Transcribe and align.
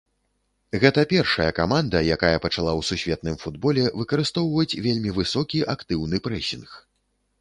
Гэта 0.83 1.01
першая 1.11 1.49
каманда, 1.59 2.01
якая 2.15 2.37
пачала 2.45 2.73
ў 2.79 2.87
сусветным 2.89 3.37
футболе 3.43 3.83
выкарыстоўваць 4.01 4.77
вельмі 4.89 5.15
высокі 5.19 5.63
актыўны 5.75 6.23
прэсінг. 6.31 6.69